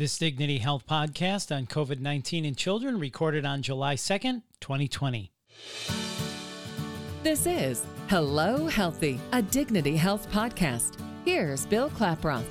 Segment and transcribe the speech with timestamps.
[0.00, 5.30] This Dignity Health podcast on COVID 19 in children recorded on July 2nd, 2020.
[7.22, 10.96] This is Hello Healthy, a Dignity Health podcast.
[11.26, 12.46] Here's Bill Klaproth.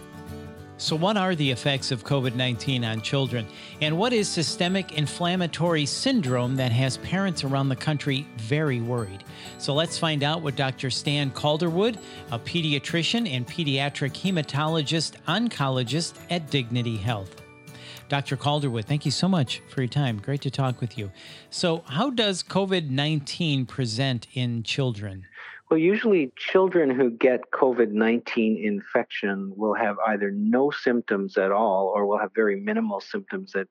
[0.77, 3.47] So, what are the effects of COVID 19 on children?
[3.81, 9.24] And what is systemic inflammatory syndrome that has parents around the country very worried?
[9.58, 10.92] So, let's find out what Dr.
[10.92, 11.97] Stan Calderwood,
[12.31, 17.38] a pediatrician and pediatric hematologist oncologist at Dignity Health.
[18.09, 18.35] Dr.
[18.38, 20.17] Calderwood, thank you so much for your time.
[20.17, 21.11] Great to talk with you.
[21.52, 25.25] So, how does COVID 19 present in children?
[25.70, 31.93] Well, usually children who get COVID 19 infection will have either no symptoms at all
[31.95, 33.67] or will have very minimal symptoms that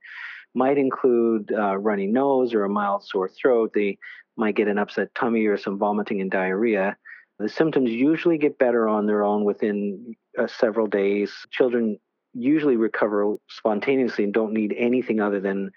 [0.55, 3.72] might include uh, runny nose or a mild sore throat.
[3.74, 3.98] They
[4.36, 6.96] might get an upset tummy or some vomiting and diarrhea.
[7.41, 11.32] The symptoms usually get better on their own within uh, several days.
[11.50, 11.98] Children
[12.38, 15.70] usually recover spontaneously and don't need anything other than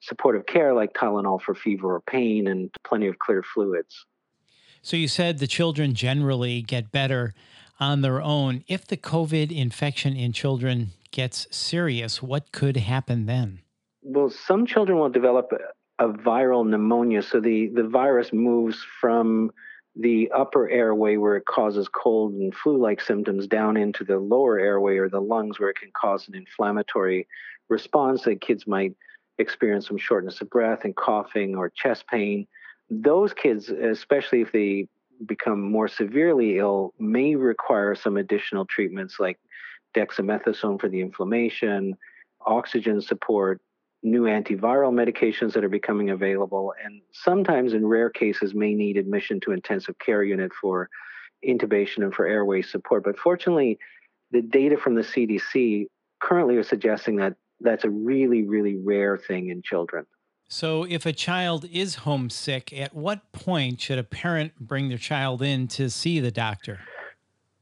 [0.00, 4.06] supportive care like Tylenol for fever or pain and plenty of clear fluids.
[4.82, 7.34] So you said the children generally get better
[7.78, 8.64] on their own.
[8.66, 13.60] If the COVID infection in children gets serious, what could happen then?
[14.02, 15.52] Well, some children will develop
[15.98, 17.22] a, viral pneumonia.
[17.22, 19.52] So the, the virus moves from
[19.94, 24.58] the upper airway where it causes cold and flu like symptoms down into the lower
[24.58, 27.26] airway or the lungs where it can cause an inflammatory
[27.68, 28.94] response that kids might
[29.38, 32.46] experience some shortness of breath and coughing or chest pain.
[32.90, 34.88] Those kids, especially if they
[35.26, 39.38] become more severely ill, may require some additional treatments like
[39.94, 41.96] dexamethasone for the inflammation,
[42.46, 43.60] oxygen support,
[44.02, 49.40] new antiviral medications that are becoming available, and sometimes in rare cases may need admission
[49.40, 50.88] to intensive care unit for
[51.46, 53.04] intubation and for airway support.
[53.04, 53.78] But fortunately,
[54.30, 55.86] the data from the CDC
[56.20, 60.06] currently are suggesting that that's a really, really rare thing in children.
[60.48, 65.40] So, if a child is homesick, at what point should a parent bring their child
[65.40, 66.80] in to see the doctor?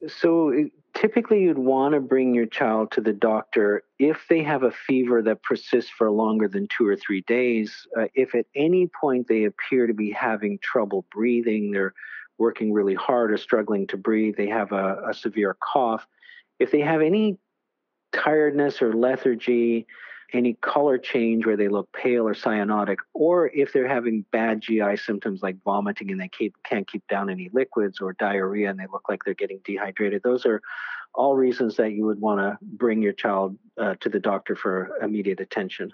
[0.09, 4.71] So, typically, you'd want to bring your child to the doctor if they have a
[4.71, 7.87] fever that persists for longer than two or three days.
[7.99, 11.95] Uh, if at any point they appear to be having trouble breathing, they're
[12.39, 16.07] working really hard or struggling to breathe, they have a, a severe cough,
[16.59, 17.39] if they have any
[18.13, 19.87] tiredness or lethargy,
[20.33, 24.97] any color change where they look pale or cyanotic, or if they're having bad GI
[24.97, 26.31] symptoms like vomiting and they
[26.65, 30.23] can't keep down any liquids or diarrhea and they look like they're getting dehydrated.
[30.23, 30.61] Those are
[31.15, 34.97] all reasons that you would want to bring your child uh, to the doctor for
[35.03, 35.91] immediate attention.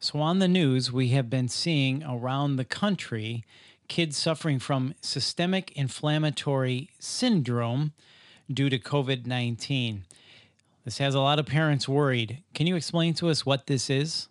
[0.00, 3.44] So, on the news, we have been seeing around the country
[3.88, 7.92] kids suffering from systemic inflammatory syndrome
[8.52, 10.04] due to COVID 19.
[10.88, 12.42] This has a lot of parents worried.
[12.54, 14.30] Can you explain to us what this is?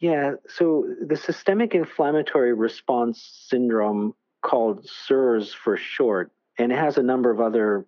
[0.00, 6.30] Yeah, so the systemic inflammatory response syndrome, called SIRS for short,
[6.60, 7.86] and it has a number of other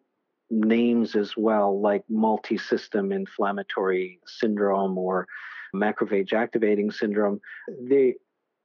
[0.51, 5.29] names as well, like multi system inflammatory syndrome or
[5.73, 7.41] macrophage activating syndrome.
[7.87, 8.15] The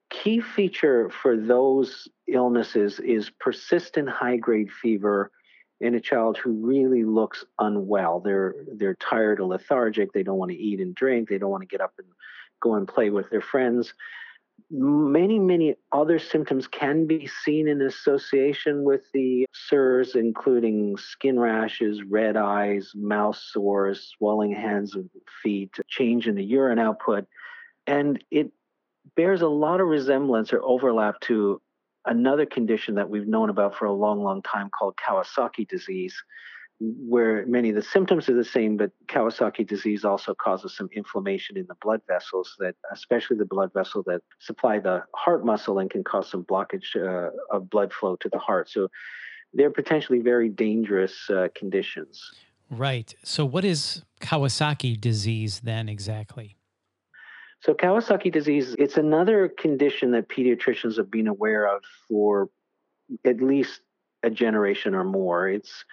[0.09, 5.30] key feature for those illnesses is persistent high grade fever
[5.83, 8.21] in a child who really looks unwell.
[8.21, 10.13] They're they're tired or lethargic.
[10.13, 11.27] They don't want to eat and drink.
[11.27, 12.07] They don't want to get up and
[12.61, 13.94] go and play with their friends.
[14.71, 22.01] Many, many other symptoms can be seen in association with the SIRS, including skin rashes,
[22.03, 25.09] red eyes, mouth sores, swelling hands and
[25.44, 27.25] feet, change in the urine output.
[27.85, 28.51] And it
[29.15, 31.61] bears a lot of resemblance or overlap to
[32.06, 36.16] another condition that we've known about for a long, long time called Kawasaki disease,
[36.80, 41.58] where many of the symptoms are the same, but Kawasaki disease also causes some inflammation
[41.58, 45.90] in the blood vessels, that especially the blood vessel that supply the heart muscle and
[45.90, 48.69] can cause some blockage uh, of blood flow to the heart.
[48.69, 48.90] So
[49.53, 52.22] they're potentially very dangerous uh, conditions.
[52.69, 53.13] Right.
[53.24, 56.58] So, what is Kawasaki disease then exactly?
[57.63, 62.50] So Kawasaki disease, it's another condition that pediatricians have been aware of for
[63.24, 63.80] at least
[64.21, 65.48] a generation or more.
[65.48, 65.86] It's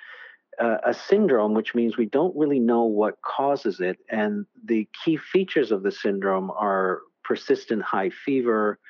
[0.58, 3.98] uh, a syndrome, which means we don't really know what causes it.
[4.10, 8.80] And the key features of the syndrome are persistent high fever,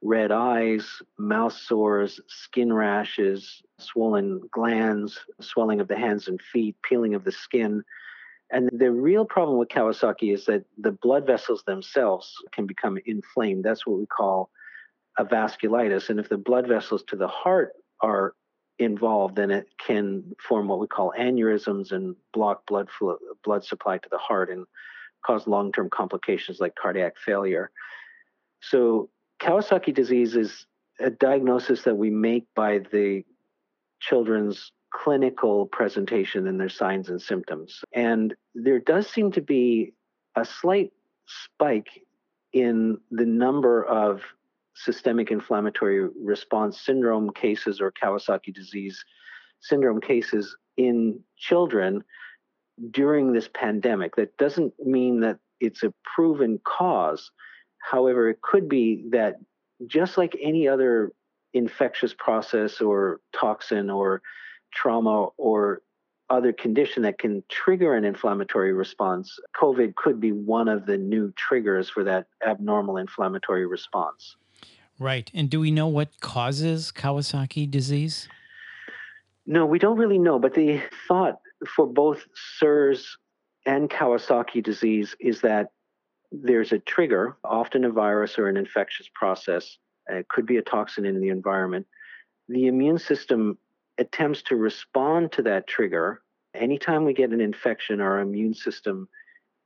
[0.00, 0.86] red eyes,
[1.18, 7.32] mouth sores, skin rashes, swollen glands, swelling of the hands and feet, peeling of the
[7.32, 7.82] skin,
[8.50, 13.64] and the real problem with Kawasaki is that the blood vessels themselves can become inflamed.
[13.64, 14.50] That's what we call
[15.18, 16.08] a vasculitis.
[16.08, 18.34] And if the blood vessels to the heart are
[18.78, 23.98] involved, then it can form what we call aneurysms and block blood flow, blood supply
[23.98, 24.64] to the heart and
[25.26, 27.70] cause long term complications like cardiac failure.
[28.60, 29.10] So,
[29.40, 30.66] Kawasaki disease is
[30.98, 33.24] a diagnosis that we make by the
[34.00, 37.82] children's clinical presentation and their signs and symptoms.
[37.92, 39.92] And there does seem to be
[40.36, 40.92] a slight
[41.26, 42.02] spike
[42.52, 44.22] in the number of
[44.74, 49.04] systemic inflammatory response syndrome cases or Kawasaki disease
[49.60, 52.04] syndrome cases in children
[52.90, 54.16] during this pandemic.
[54.16, 57.30] That doesn't mean that it's a proven cause.
[57.78, 59.36] However, it could be that
[59.86, 61.12] just like any other
[61.52, 64.22] infectious process or toxin or
[64.72, 65.82] trauma or
[66.30, 71.32] other condition that can trigger an inflammatory response, COVID could be one of the new
[71.36, 74.36] triggers for that abnormal inflammatory response.
[74.98, 75.30] Right.
[75.32, 78.28] And do we know what causes Kawasaki disease?
[79.46, 82.26] No, we don't really know, but the thought for both
[82.58, 83.16] SIRS
[83.64, 85.68] and Kawasaki disease is that
[86.30, 89.78] there's a trigger, often a virus or an infectious process.
[90.08, 91.86] It could be a toxin in the environment.
[92.48, 93.56] The immune system
[93.98, 96.22] attempts to respond to that trigger.
[96.54, 99.08] Anytime we get an infection, our immune system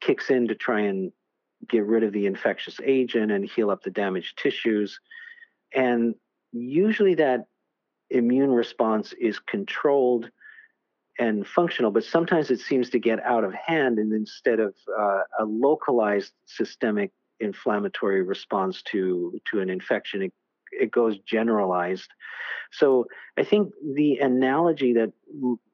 [0.00, 1.12] kicks in to try and
[1.68, 4.98] get rid of the infectious agent and heal up the damaged tissues.
[5.74, 6.14] And
[6.52, 7.46] usually that
[8.10, 10.30] immune response is controlled
[11.18, 13.98] and functional, but sometimes it seems to get out of hand.
[13.98, 20.32] And instead of uh, a localized systemic inflammatory response to, to an infection, it
[20.72, 22.10] it goes generalized.
[22.72, 23.06] So
[23.38, 25.12] I think the analogy that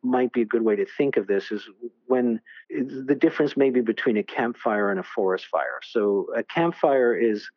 [0.02, 1.68] might be a good way to think of this is
[2.06, 2.40] when
[2.70, 5.80] the difference maybe between a campfire and a forest fire.
[5.82, 7.48] So a campfire is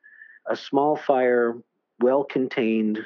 [0.48, 1.56] a small fire,
[2.00, 3.00] well contained,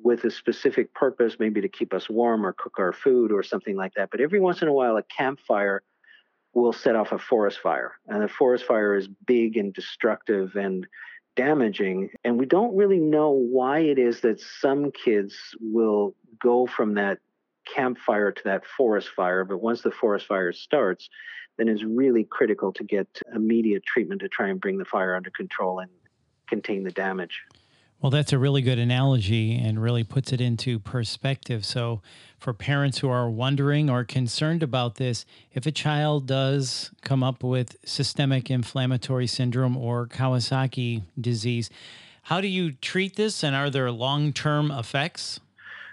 [0.00, 3.76] with a specific purpose, maybe to keep us warm or cook our food or something
[3.76, 4.10] like that.
[4.10, 5.82] But every once in a while, a campfire
[6.54, 7.92] will set off a forest fire.
[8.06, 10.86] And the forest fire is big and destructive and
[11.38, 12.10] damaging.
[12.24, 17.18] And we don't really know why it is that some kids will go from that
[17.64, 19.44] campfire to that forest fire.
[19.44, 21.08] But once the forest fire starts,
[21.56, 25.30] then it's really critical to get immediate treatment to try and bring the fire under
[25.30, 25.90] control and
[26.48, 27.40] contain the damage.
[28.00, 31.64] Well, that's a really good analogy and really puts it into perspective.
[31.64, 32.00] So,
[32.38, 37.42] for parents who are wondering or concerned about this, if a child does come up
[37.42, 41.70] with systemic inflammatory syndrome or Kawasaki disease,
[42.22, 45.40] how do you treat this and are there long term effects?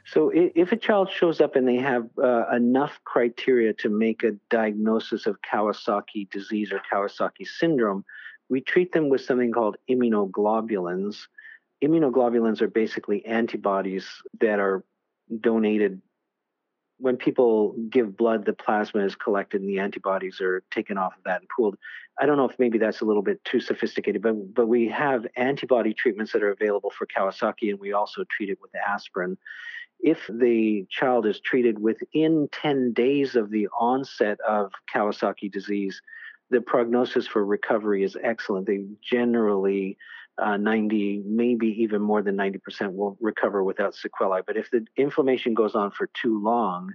[0.06, 4.34] So, if a child shows up and they have uh, enough criteria to make a
[4.52, 8.06] diagnosis of Kawasaki disease or Kawasaki syndrome,
[8.48, 11.26] we treat them with something called immunoglobulins
[11.84, 14.08] immunoglobulins are basically antibodies
[14.40, 14.84] that are
[15.42, 16.02] donated.
[16.98, 21.24] When people give blood the plasma is collected and the antibodies are taken off of
[21.26, 21.78] that and pooled.
[22.20, 25.28] I don't know if maybe that's a little bit too sophisticated but but we have
[25.36, 29.38] antibody treatments that are available for kawasaki and we also treat it with aspirin.
[30.00, 36.02] If the child is treated within 10 days of the onset of kawasaki disease
[36.50, 38.68] the prognosis for recovery is excellent.
[38.68, 39.98] They generally
[40.38, 44.42] uh, 90, maybe even more than 90% will recover without sequelae.
[44.46, 46.94] But if the inflammation goes on for too long,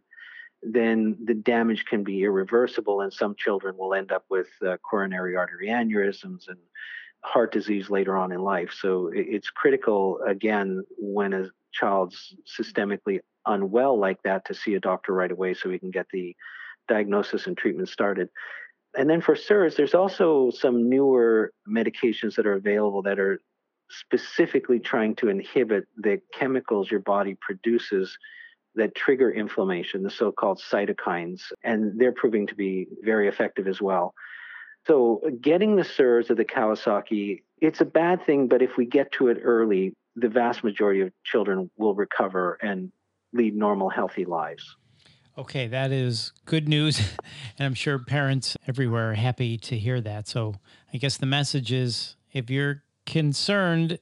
[0.63, 5.37] then the damage can be irreversible, and some children will end up with uh, coronary
[5.37, 6.59] artery aneurysms and
[7.23, 8.71] heart disease later on in life.
[8.79, 15.15] So it's critical, again, when a child's systemically unwell like that, to see a doctor
[15.15, 16.37] right away so we can get the
[16.89, 18.29] diagnosis and treatment started
[18.97, 23.41] and then for SIRS, there's also some newer medications that are available that are
[23.89, 28.17] specifically trying to inhibit the chemicals your body produces
[28.77, 33.81] that trigger inflammation, the so called cytokines, and they're proving to be very effective as
[33.81, 34.15] well.
[34.87, 39.13] So, getting the SIRS or the Kawasaki, it's a bad thing, but if we get
[39.13, 42.91] to it early, the vast majority of children will recover and
[43.33, 44.77] lead normal, healthy lives.
[45.41, 46.99] Okay, that is good news.
[47.59, 50.29] and I'm sure parents everywhere are happy to hear that.
[50.29, 50.57] So
[50.93, 54.01] I guess the message is if you're concerned,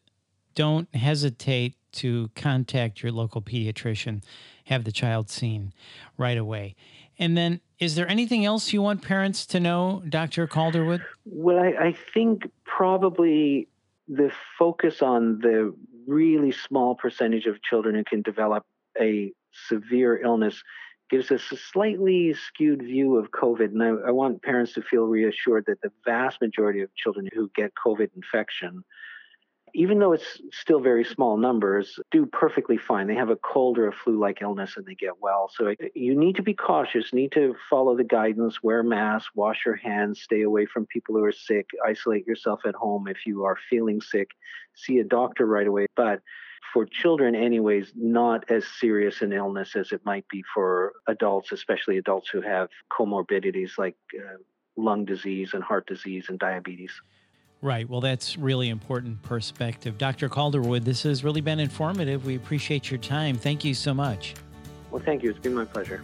[0.56, 4.24] don't hesitate to contact your local pediatrician,
[4.64, 5.72] have the child seen
[6.16, 6.74] right away.
[7.20, 10.48] And then, is there anything else you want parents to know, Dr.
[10.48, 11.04] Calderwood?
[11.24, 13.68] Well, I, I think probably
[14.08, 15.72] the focus on the
[16.04, 18.66] really small percentage of children who can develop
[19.00, 19.32] a
[19.68, 20.62] severe illness
[21.10, 23.66] gives us a slightly skewed view of COVID.
[23.66, 27.50] And I, I, want parents to feel reassured that the vast majority of children who
[27.54, 28.84] get COVID infection,
[29.74, 33.06] even though it's still very small numbers, do perfectly fine.
[33.06, 35.50] They have a cold or a flu like illness and they get well.
[35.54, 39.62] So uh, you need to be cautious, need to follow the guidance, wear masks, wash
[39.64, 43.44] your hands, stay away from people who are sick, isolate yourself at home if you
[43.44, 44.30] are feeling sick,
[44.74, 45.86] see a doctor right away.
[45.96, 46.20] But
[46.72, 51.98] for children, anyways, not as serious an illness as it might be for adults, especially
[51.98, 54.36] adults who have comorbidities like uh,
[54.76, 56.92] lung disease and heart disease and diabetes.
[57.60, 57.88] Right.
[57.88, 59.98] Well, that's really important perspective.
[59.98, 60.28] Dr.
[60.28, 62.24] Calderwood, this has really been informative.
[62.24, 63.36] We appreciate your time.
[63.36, 64.34] Thank you so much.
[64.90, 65.30] Well, thank you.
[65.30, 66.02] It's been my pleasure.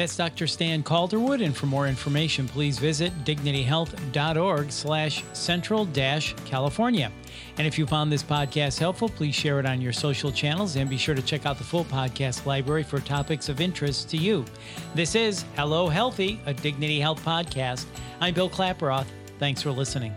[0.00, 0.46] That's Dr.
[0.46, 7.12] Stan Calderwood, and for more information, please visit dignityhealth.org slash central dash California.
[7.58, 10.88] And if you found this podcast helpful, please share it on your social channels and
[10.88, 14.46] be sure to check out the full podcast library for topics of interest to you.
[14.94, 17.84] This is Hello Healthy, a Dignity Health podcast.
[18.22, 19.04] I'm Bill Klaproth.
[19.38, 20.14] Thanks for listening.